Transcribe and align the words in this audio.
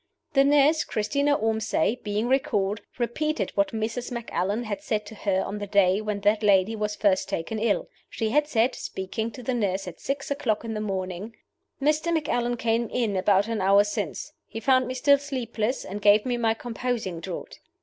The 0.33 0.43
nurse, 0.43 0.83
Christina 0.83 1.37
Ormsay, 1.37 2.01
being 2.01 2.27
recalled, 2.27 2.81
repeated 2.97 3.51
what 3.53 3.67
Mrs. 3.69 4.09
Macallan 4.11 4.63
had 4.63 4.81
said 4.81 5.05
to 5.05 5.13
her 5.13 5.43
on 5.45 5.59
the 5.59 5.67
day 5.67 6.01
when 6.01 6.21
that 6.21 6.41
lady 6.41 6.75
was 6.75 6.95
first 6.95 7.29
taken 7.29 7.59
ill. 7.59 7.87
She 8.09 8.31
had 8.31 8.47
said 8.47 8.73
(speaking 8.73 9.29
to 9.29 9.43
the 9.43 9.53
nurse 9.53 9.87
at 9.87 9.99
six 10.01 10.31
o'clock 10.31 10.65
in 10.65 10.73
the 10.73 10.81
morning), 10.81 11.35
"Mr. 11.79 12.11
Macallan 12.11 12.57
came 12.57 12.89
in 12.89 13.15
about 13.15 13.47
an 13.47 13.61
hour 13.61 13.83
since; 13.83 14.33
he 14.47 14.59
found 14.59 14.87
me 14.87 14.95
still 14.95 15.19
sleepless, 15.19 15.85
and 15.85 16.01
gave 16.01 16.25
me 16.25 16.35
my 16.35 16.55
composing 16.55 17.19
draught." 17.19 17.59